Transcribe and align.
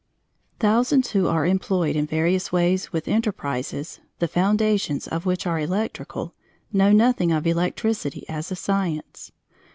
Thousands 0.59 1.11
who 1.11 1.27
are 1.27 1.45
employed 1.45 1.95
in 1.95 2.07
various 2.07 2.51
ways 2.51 2.91
with 2.91 3.07
enterprises, 3.07 3.99
the 4.17 4.27
foundations 4.27 5.07
of 5.07 5.27
which 5.27 5.45
are 5.45 5.59
electrical, 5.59 6.33
know 6.73 6.91
nothing 6.91 7.31
of 7.31 7.45
electricity 7.45 8.27
as 8.27 8.51
a 8.51 8.55
science. 8.55 9.31